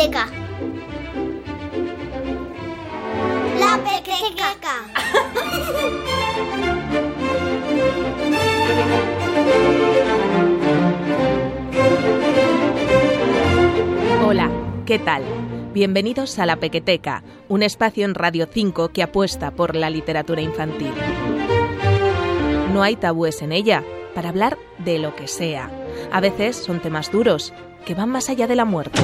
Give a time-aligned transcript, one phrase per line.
[0.00, 0.08] La
[3.84, 4.72] pequeteca.
[14.24, 14.50] Hola,
[14.86, 15.22] ¿qué tal?
[15.74, 20.94] Bienvenidos a La Pequeteca, un espacio en Radio 5 que apuesta por la literatura infantil.
[22.72, 25.70] No hay tabúes en ella, para hablar de lo que sea.
[26.10, 27.52] A veces son temas duros,
[27.84, 28.98] que van más allá de la muerte.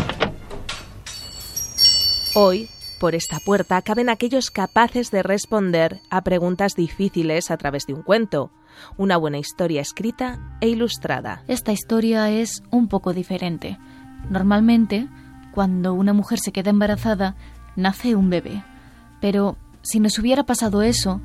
[2.38, 2.68] Hoy,
[3.00, 8.02] por esta puerta caben aquellos capaces de responder a preguntas difíciles a través de un
[8.02, 8.50] cuento,
[8.98, 11.42] una buena historia escrita e ilustrada.
[11.48, 13.78] Esta historia es un poco diferente.
[14.28, 15.08] Normalmente,
[15.54, 17.36] cuando una mujer se queda embarazada,
[17.74, 18.62] nace un bebé.
[19.22, 21.22] Pero si nos hubiera pasado eso,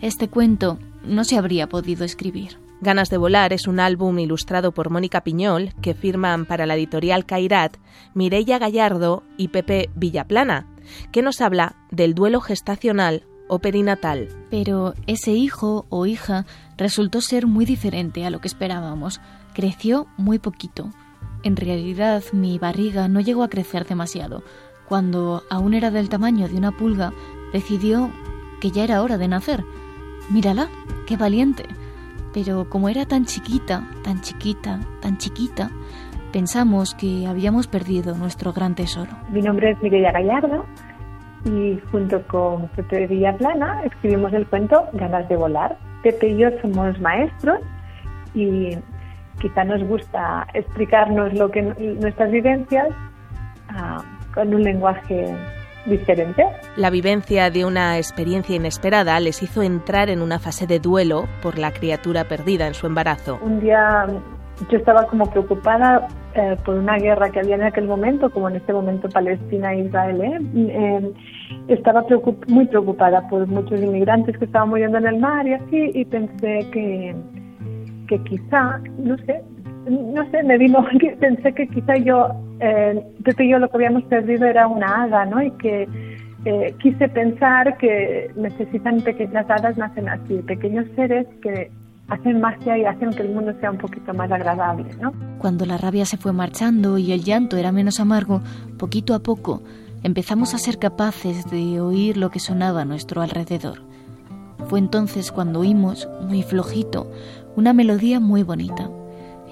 [0.00, 2.60] este cuento no se habría podido escribir.
[2.82, 7.24] Ganas de volar es un álbum ilustrado por Mónica Piñol que firman para la editorial
[7.24, 7.76] Cairat
[8.12, 10.66] Mireia Gallardo y Pepe Villaplana,
[11.12, 14.30] que nos habla del duelo gestacional o perinatal.
[14.50, 16.44] Pero ese hijo o hija
[16.76, 19.20] resultó ser muy diferente a lo que esperábamos.
[19.54, 20.90] Creció muy poquito.
[21.44, 24.42] En realidad mi barriga no llegó a crecer demasiado.
[24.88, 27.12] Cuando aún era del tamaño de una pulga,
[27.52, 28.10] decidió
[28.60, 29.64] que ya era hora de nacer.
[30.30, 30.68] Mírala,
[31.06, 31.64] qué valiente
[32.32, 35.70] pero como era tan chiquita, tan chiquita, tan chiquita,
[36.32, 39.10] pensamos que habíamos perdido nuestro gran tesoro.
[39.30, 40.64] Mi nombre es Mireia Gallardo
[41.44, 45.76] y junto con Pepe Villaplana escribimos el cuento Ganas de volar.
[46.02, 47.60] Pepe y yo somos maestros
[48.34, 48.76] y
[49.40, 52.88] quizá nos gusta explicarnos lo que nuestras vivencias
[53.68, 54.02] ah,
[54.34, 55.36] con un lenguaje
[55.86, 56.44] diferente.
[56.76, 61.58] La vivencia de una experiencia inesperada les hizo entrar en una fase de duelo por
[61.58, 63.38] la criatura perdida en su embarazo.
[63.42, 64.06] Un día
[64.70, 68.56] yo estaba como preocupada eh, por una guerra que había en aquel momento, como en
[68.56, 70.20] este momento Palestina e Israel.
[70.20, 70.38] ¿eh?
[70.54, 71.12] Eh,
[71.68, 72.04] estaba
[72.48, 76.66] muy preocupada por muchos inmigrantes que estaban muriendo en el mar y así, y pensé
[76.72, 77.14] que,
[78.08, 79.42] que quizá, no sé,
[79.88, 80.84] no sé, me vino,
[81.20, 82.28] pensé que quizá yo,
[82.62, 85.42] eh, Pepe y yo lo que habíamos perdido era una hada, ¿no?
[85.42, 85.88] Y que
[86.44, 91.72] eh, quise pensar que necesitan pequeñas hadas, nacen así, pequeños seres que
[92.06, 95.12] hacen magia y hacen que el mundo sea un poquito más agradable, ¿no?
[95.38, 98.42] Cuando la rabia se fue marchando y el llanto era menos amargo,
[98.78, 99.62] poquito a poco
[100.04, 103.80] empezamos a ser capaces de oír lo que sonaba a nuestro alrededor.
[104.68, 107.10] Fue entonces cuando oímos, muy flojito,
[107.56, 108.88] una melodía muy bonita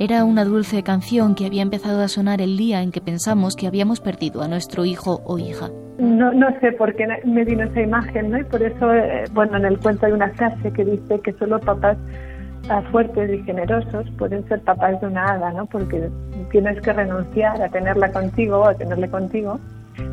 [0.00, 3.66] era una dulce canción que había empezado a sonar el día en que pensamos que
[3.66, 5.68] habíamos perdido a nuestro hijo o hija.
[5.98, 8.38] No, no sé por qué me vino esa imagen, ¿no?
[8.38, 11.60] Y por eso, eh, bueno, en el cuento hay una frase que dice que solo
[11.60, 11.98] papás
[12.70, 15.66] ah, fuertes y generosos pueden ser papás de una hada, ¿no?
[15.66, 16.08] Porque
[16.50, 19.60] tienes que renunciar a tenerla contigo o a tenerle contigo,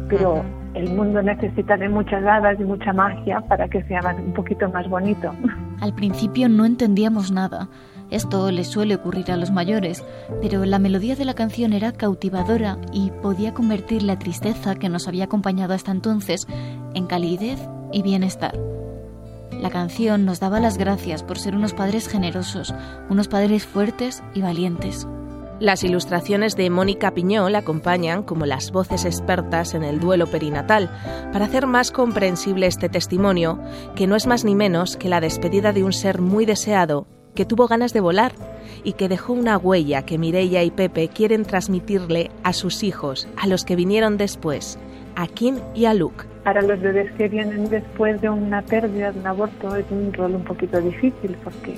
[0.10, 0.44] pero
[0.74, 4.88] el mundo necesita de muchas hadas y mucha magia para que sea un poquito más
[4.90, 5.34] bonito.
[5.82, 7.70] Al principio no entendíamos nada
[8.10, 10.04] esto les suele ocurrir a los mayores,
[10.42, 15.08] pero la melodía de la canción era cautivadora y podía convertir la tristeza que nos
[15.08, 16.48] había acompañado hasta entonces
[16.94, 17.60] en calidez
[17.92, 18.58] y bienestar.
[19.52, 22.74] La canción nos daba las gracias por ser unos padres generosos,
[23.10, 25.08] unos padres fuertes y valientes.
[25.60, 30.88] Las ilustraciones de Mónica Piñol acompañan como las voces expertas en el duelo perinatal
[31.34, 33.60] para hacer más comprensible este testimonio,
[33.96, 37.46] que no es más ni menos que la despedida de un ser muy deseado que
[37.46, 38.34] tuvo ganas de volar
[38.84, 43.48] y que dejó una huella que Mireia y Pepe quieren transmitirle a sus hijos, a
[43.48, 44.78] los que vinieron después,
[45.16, 46.26] a Kim y a Luke.
[46.44, 50.36] Para los bebés que vienen después de una pérdida, de un aborto, es un rol
[50.36, 51.74] un poquito difícil porque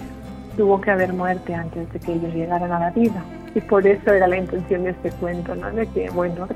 [0.57, 3.23] tuvo que haber muerte antes de que ellos llegaran a la vida.
[3.55, 5.71] Y por eso era la intención de este cuento, ¿no?
[5.71, 6.47] De que, bueno,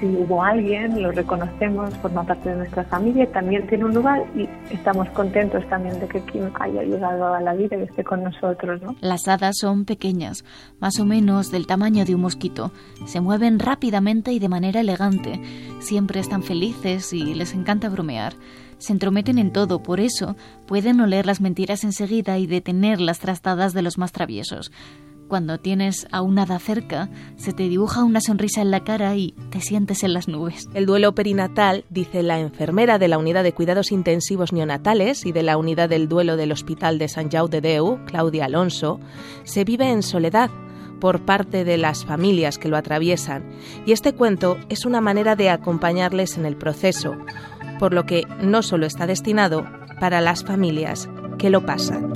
[0.00, 4.48] si hubo alguien, lo reconocemos, forma parte de nuestra familia también tiene un lugar y
[4.72, 8.80] estamos contentos también de que Kim haya llegado a la vida y esté con nosotros.
[8.82, 8.94] ¿no?
[9.00, 10.44] Las hadas son pequeñas,
[10.80, 12.70] más o menos del tamaño de un mosquito.
[13.06, 15.40] Se mueven rápidamente y de manera elegante.
[15.80, 18.34] Siempre están felices y les encanta bromear.
[18.78, 20.36] Se entrometen en todo, por eso
[20.66, 24.70] pueden oler las mentiras enseguida y detener las trastadas de los más traviesos.
[25.28, 29.34] Cuando tienes a un hada cerca, se te dibuja una sonrisa en la cara y
[29.50, 30.70] te sientes en las nubes.
[30.72, 35.42] El duelo perinatal, dice la enfermera de la unidad de cuidados intensivos neonatales y de
[35.42, 39.00] la unidad del duelo del Hospital de San Jau de Deu, Claudia Alonso,
[39.44, 40.50] se vive en soledad
[40.98, 43.44] por parte de las familias que lo atraviesan
[43.84, 47.14] y este cuento es una manera de acompañarles en el proceso,
[47.78, 49.66] por lo que no solo está destinado
[50.00, 52.14] para las familias que lo pasan.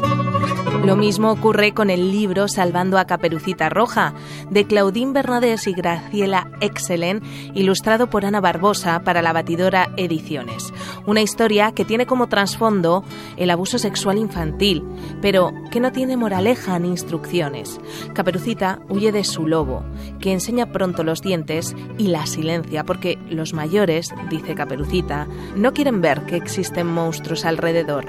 [0.84, 4.14] Lo mismo ocurre con el libro Salvando a Caperucita Roja,
[4.50, 7.22] de Claudine Bernadés y Graciela Excelen,
[7.54, 10.74] ilustrado por Ana Barbosa para la Batidora Ediciones.
[11.06, 13.04] Una historia que tiene como trasfondo
[13.36, 14.82] el abuso sexual infantil,
[15.20, 17.80] pero que no tiene moraleja ni instrucciones.
[18.12, 19.84] Caperucita huye de su lobo,
[20.20, 26.00] que enseña pronto los dientes y la silencia, porque los mayores, dice Caperucita, no quieren
[26.00, 28.04] ver que existen monstruos alrededor.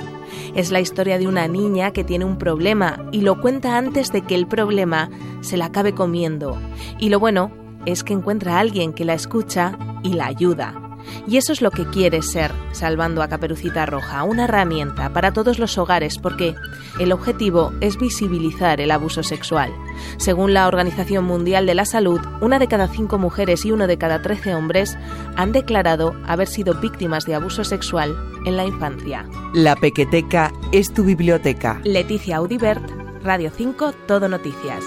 [0.55, 2.62] Es la historia de una niña que tiene un problema
[3.11, 5.09] y lo cuenta antes de que el problema
[5.41, 6.57] se la acabe comiendo.
[6.97, 7.51] Y lo bueno
[7.85, 10.92] es que encuentra a alguien que la escucha y la ayuda.
[11.27, 15.59] Y eso es lo que quiere ser, salvando a Caperucita Roja, una herramienta para todos
[15.59, 16.55] los hogares porque
[16.99, 19.71] el objetivo es visibilizar el abuso sexual.
[20.17, 23.97] Según la Organización Mundial de la Salud, una de cada cinco mujeres y uno de
[23.97, 24.97] cada trece hombres
[25.35, 28.15] han declarado haber sido víctimas de abuso sexual
[28.45, 29.25] en la infancia.
[29.53, 31.79] La Pequeteca es tu biblioteca.
[31.83, 32.83] Leticia Audibert,
[33.23, 34.83] Radio 5, Todo Noticias.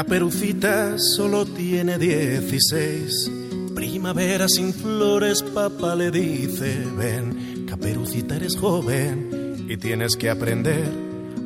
[0.00, 3.30] Caperucita solo tiene 16.
[3.74, 10.88] Primavera sin flores, papá le dice, ven, Caperucita eres joven y tienes que aprender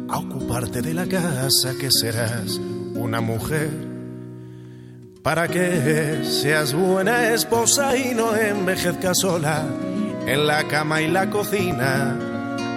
[0.08, 2.60] a ocuparte de la casa que serás
[2.94, 3.70] una mujer.
[5.24, 9.66] Para que seas buena esposa y no envejezcas sola
[10.28, 12.16] en la cama y la cocina,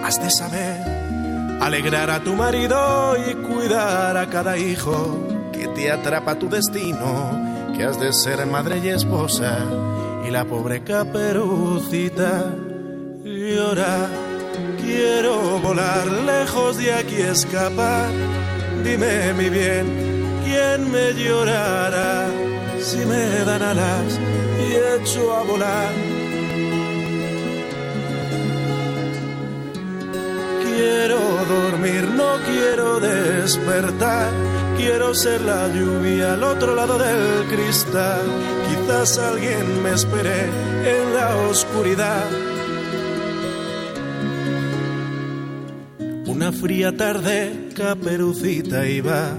[0.02, 5.27] has de saber alegrar a tu marido y cuidar a cada hijo
[5.78, 9.58] te atrapa tu destino, que has de ser madre y esposa,
[10.26, 12.52] y la pobre caperucita
[13.24, 14.08] llora.
[14.82, 18.10] Quiero volar lejos de aquí, escapar.
[18.82, 19.86] Dime mi bien,
[20.44, 22.26] ¿quién me llorará
[22.80, 24.18] si me dan alas
[24.66, 25.92] y echo a volar?
[30.64, 31.20] Quiero
[31.54, 34.28] dormir, no quiero despertar
[34.78, 38.22] Quiero ser la lluvia al otro lado del cristal.
[38.68, 42.24] Quizás alguien me espere en la oscuridad.
[46.26, 49.36] Una fría tarde, caperucita iba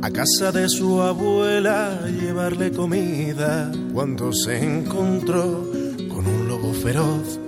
[0.00, 3.70] a casa de su abuela a llevarle comida.
[3.92, 5.70] Cuando se encontró
[6.08, 7.38] con un lobo feroz,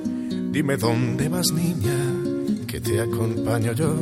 [0.52, 3.94] dime dónde vas niña, que te acompaño yo.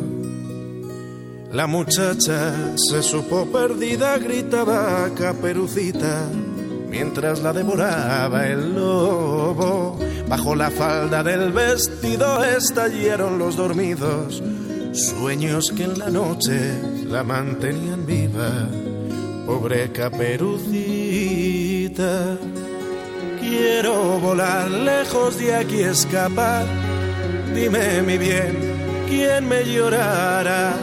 [1.52, 6.28] La muchacha se supo perdida, gritaba caperucita,
[6.90, 9.98] mientras la devoraba el lobo.
[10.28, 14.42] Bajo la falda del vestido estallaron los dormidos,
[14.92, 18.68] sueños que en la noche la mantenían viva.
[19.46, 20.76] Pobre caperucita,
[23.40, 26.66] quiero volar lejos de aquí, escapar.
[27.54, 28.54] Dime mi bien,
[29.08, 30.74] ¿quién me llorará?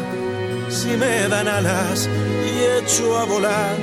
[0.76, 2.10] Si me dan alas
[2.52, 3.76] y echo a volar.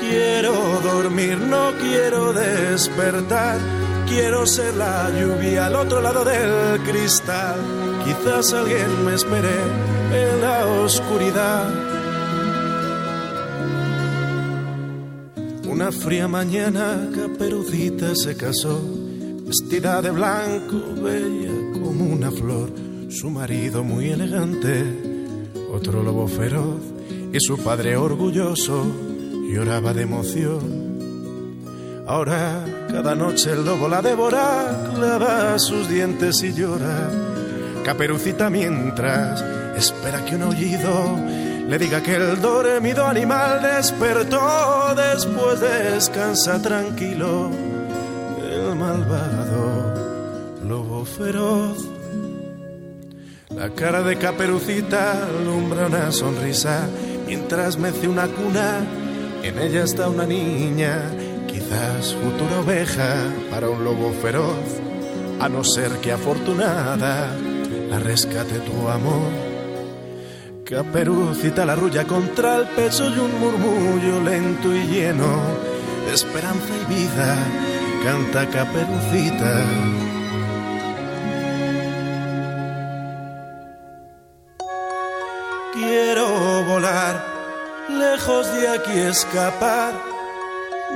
[0.00, 3.58] Quiero dormir, no quiero despertar.
[4.08, 7.58] Quiero ser la lluvia al otro lado del cristal.
[8.04, 9.56] Quizás alguien me espere
[10.12, 11.64] en la oscuridad.
[15.68, 18.80] Una fría mañana, Caperucita se casó,
[19.46, 22.68] vestida de blanco, bella como una flor,
[23.08, 24.84] su marido muy elegante,
[25.72, 26.80] otro lobo feroz
[27.32, 28.84] y su padre orgulloso
[29.48, 30.86] lloraba de emoción.
[32.08, 37.10] Ahora cada noche el lobo la devora, clava sus dientes y llora.
[37.84, 39.44] Caperucita mientras
[39.76, 41.16] espera que un aullido
[41.68, 47.65] le diga que el dormido animal despertó, después descansa tranquilo
[48.76, 50.06] malvado
[50.68, 51.78] lobo feroz.
[53.50, 56.88] La cara de caperucita alumbra una sonrisa
[57.26, 58.84] mientras mece una cuna.
[59.42, 61.10] En ella está una niña,
[61.46, 64.80] quizás futura oveja para un lobo feroz.
[65.40, 67.34] A no ser que afortunada
[67.88, 69.30] la rescate tu amor.
[70.64, 75.40] Caperucita la rulla contra el pecho y un murmullo lento y lleno
[76.06, 77.36] de esperanza y vida
[78.06, 79.54] canta Caperucita.
[85.72, 86.28] Quiero
[86.70, 87.14] volar
[87.88, 89.92] lejos de aquí escapar.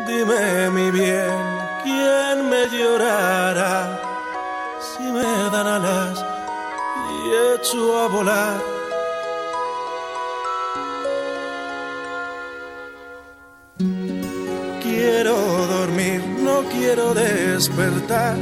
[0.06, 1.38] Dime mi bien,
[1.82, 4.00] ¿quién me llorará
[4.88, 6.24] si me dan alas
[7.12, 7.18] y
[7.54, 8.79] echo a volar.
[16.80, 18.36] Quiero despertar.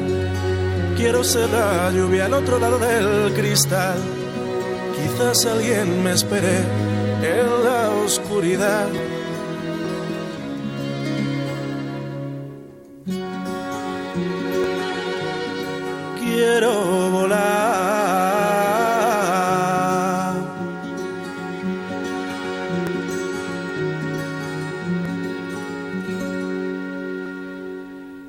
[0.97, 3.99] Quiero ser la lluvia al otro lado del cristal.
[4.97, 6.59] Quizás alguien me espere
[7.23, 8.87] en la oscuridad